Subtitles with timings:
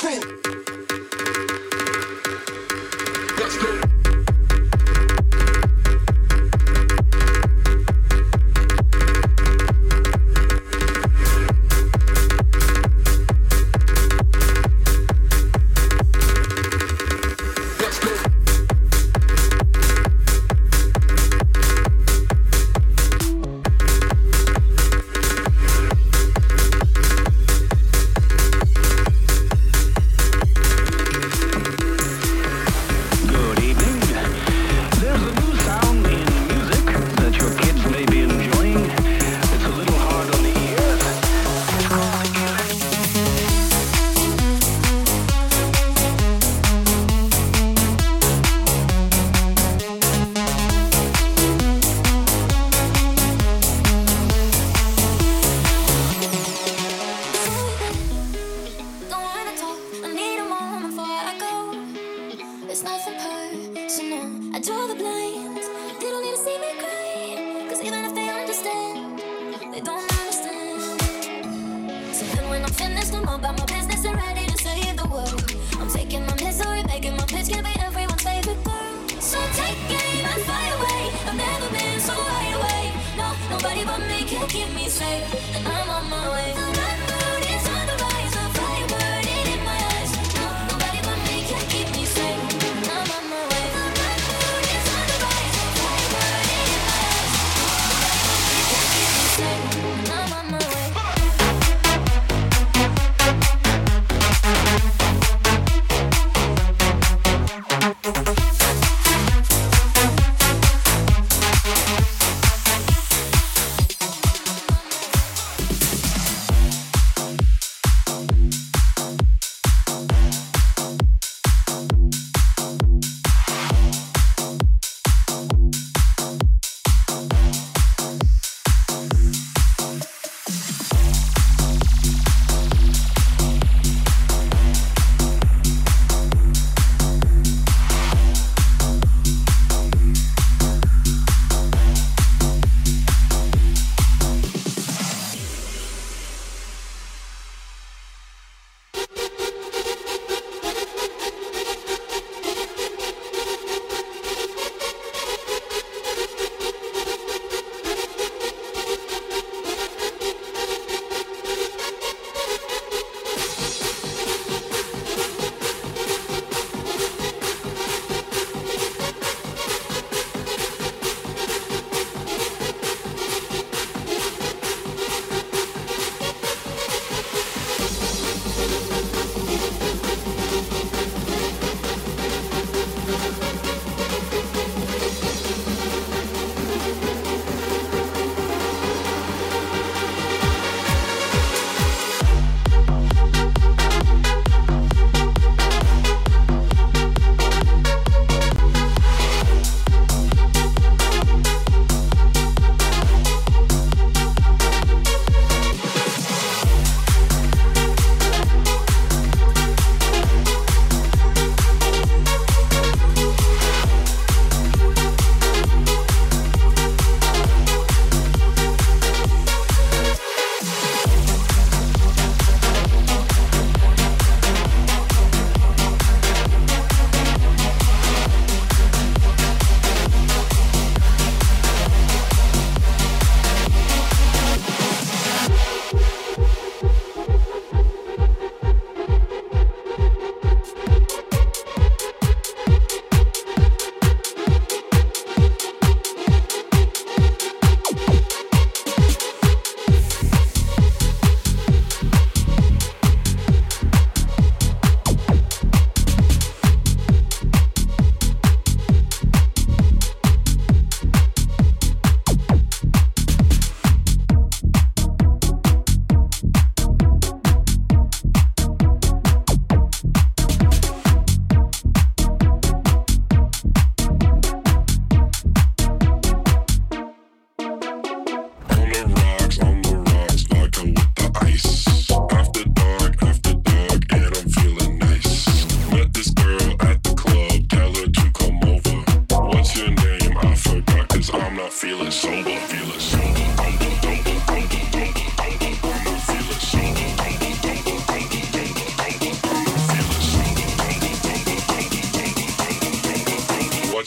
[0.00, 0.49] cool.
[72.20, 72.38] this.
[72.38, 75.44] And when I'm finished, I'm all about my business and ready to save the world.
[75.78, 79.08] I'm taking my misery, making my pitch, can be everyone's favorite girl.
[79.20, 81.02] So take aim and fly away.
[81.28, 82.94] I've never been so wide awake.
[83.16, 85.79] No, nobody but me can keep me safe.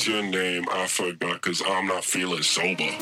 [0.00, 0.64] What's your name?
[0.72, 2.96] I forgot, cause I'm not feeling sober.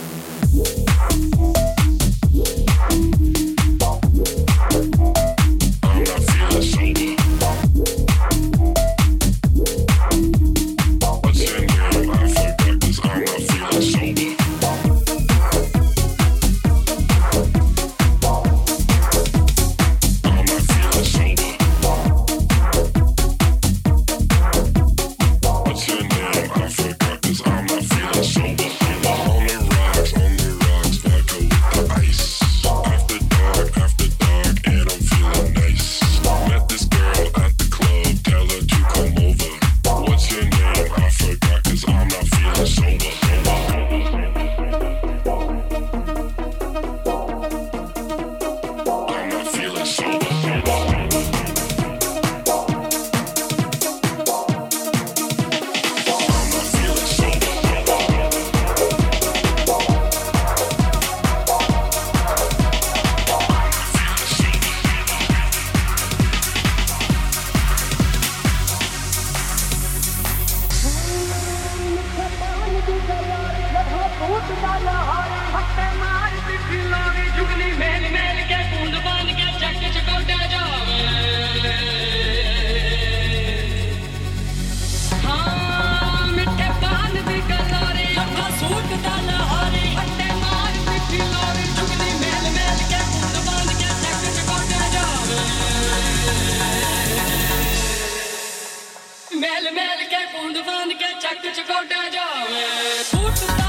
[100.38, 102.62] ਪੌਂਦ ਫਾਨ ਕੇ ਚੱਕ ਚਕੋਟਾ ਜਾਵੇ
[103.04, 103.67] ਫੁੱਟਦਾ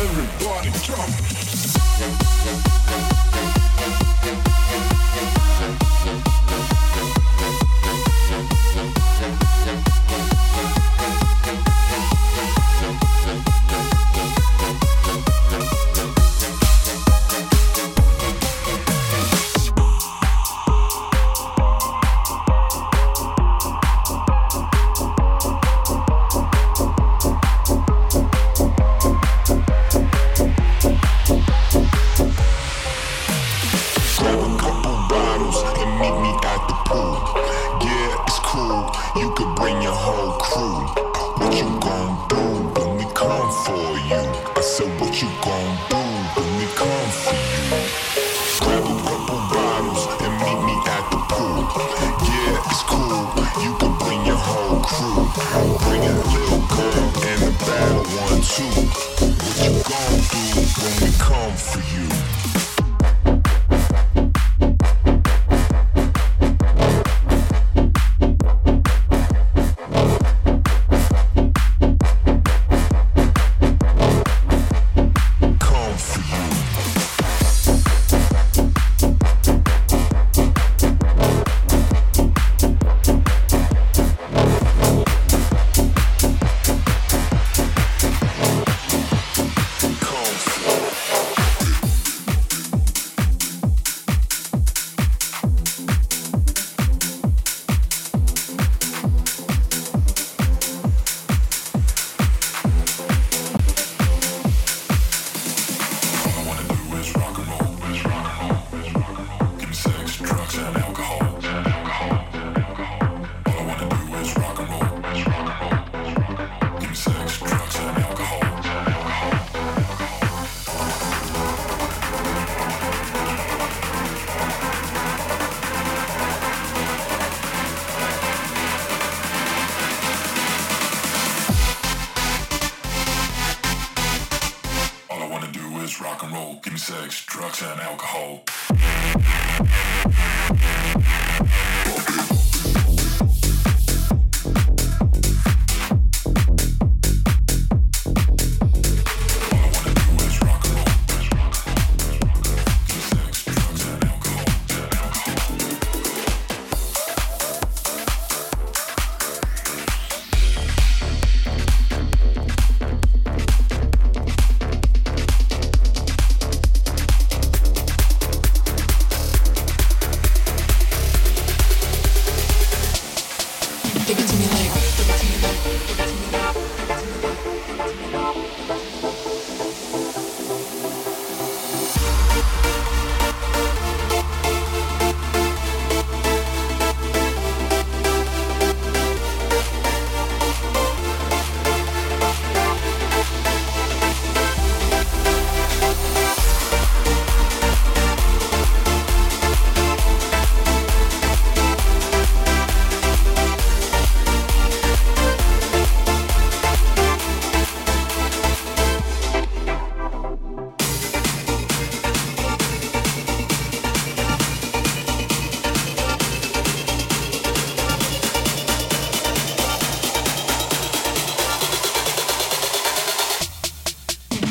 [0.00, 1.12] Everybody jump.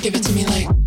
[0.09, 0.86] Thank